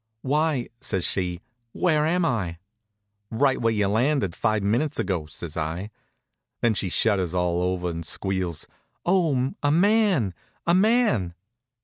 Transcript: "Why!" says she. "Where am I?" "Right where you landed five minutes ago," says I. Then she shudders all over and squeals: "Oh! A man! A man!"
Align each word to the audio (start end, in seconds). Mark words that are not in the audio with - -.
"Why!" 0.23 0.67
says 0.79 1.05
she. 1.05 1.41
"Where 1.73 2.07
am 2.07 2.25
I?" 2.25 2.57
"Right 3.29 3.61
where 3.61 3.71
you 3.71 3.87
landed 3.87 4.33
five 4.35 4.63
minutes 4.63 4.97
ago," 4.97 5.27
says 5.27 5.55
I. 5.55 5.91
Then 6.61 6.73
she 6.73 6.89
shudders 6.89 7.35
all 7.35 7.61
over 7.61 7.87
and 7.91 8.03
squeals: 8.03 8.65
"Oh! 9.05 9.53
A 9.61 9.69
man! 9.69 10.33
A 10.65 10.73
man!" 10.73 11.35